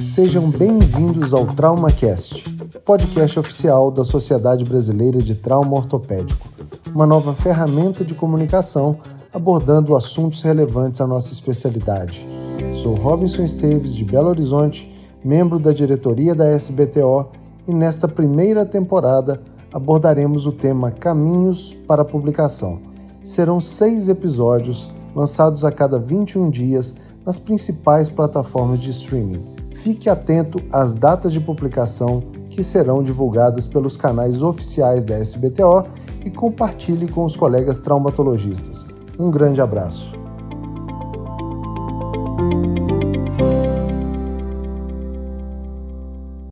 Sejam 0.00 0.48
bem-vindos 0.48 1.34
ao 1.34 1.46
TraumaCast, 1.46 2.44
podcast 2.84 3.38
oficial 3.38 3.90
da 3.90 4.04
Sociedade 4.04 4.64
Brasileira 4.64 5.18
de 5.18 5.34
Trauma 5.34 5.76
Ortopédico, 5.76 6.48
uma 6.94 7.06
nova 7.06 7.32
ferramenta 7.32 8.04
de 8.04 8.14
comunicação 8.14 8.98
abordando 9.32 9.96
assuntos 9.96 10.42
relevantes 10.42 11.00
à 11.00 11.06
nossa 11.06 11.32
especialidade. 11.32 12.26
Sou 12.72 12.94
Robinson 12.94 13.42
Esteves, 13.42 13.94
de 13.94 14.04
Belo 14.04 14.28
Horizonte, 14.28 14.90
membro 15.24 15.58
da 15.58 15.72
diretoria 15.72 16.34
da 16.34 16.50
SBTO, 16.50 17.28
e 17.66 17.72
nesta 17.72 18.06
primeira 18.08 18.64
temporada 18.64 19.40
abordaremos 19.72 20.46
o 20.46 20.52
tema 20.52 20.90
Caminhos 20.90 21.76
para 21.86 22.02
a 22.02 22.04
Publicação. 22.04 22.80
Serão 23.22 23.60
seis 23.60 24.08
episódios 24.08 24.88
lançados 25.14 25.64
a 25.64 25.72
cada 25.72 25.98
21 25.98 26.50
dias 26.50 26.94
nas 27.24 27.38
principais 27.38 28.08
plataformas 28.08 28.78
de 28.78 28.90
streaming. 28.90 29.44
Fique 29.72 30.08
atento 30.08 30.60
às 30.72 30.94
datas 30.94 31.32
de 31.32 31.40
publicação 31.40 32.22
que 32.48 32.62
serão 32.62 33.02
divulgadas 33.02 33.68
pelos 33.68 33.96
canais 33.96 34.42
oficiais 34.42 35.04
da 35.04 35.18
SBTO 35.18 35.84
e 36.24 36.30
compartilhe 36.30 37.08
com 37.08 37.24
os 37.24 37.36
colegas 37.36 37.78
traumatologistas. 37.78 38.86
Um 39.18 39.30
grande 39.30 39.60
abraço. 39.60 40.18